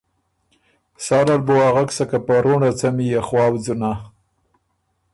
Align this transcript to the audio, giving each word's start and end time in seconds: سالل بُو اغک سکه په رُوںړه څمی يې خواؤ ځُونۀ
سالل 1.05 1.41
بُو 1.47 1.55
اغک 1.67 1.89
سکه 1.99 2.17
په 2.25 2.33
رُوںړه 2.43 2.71
څمی 2.79 3.05
يې 3.11 3.21
خواؤ 3.27 3.53
ځُونۀ 3.63 3.93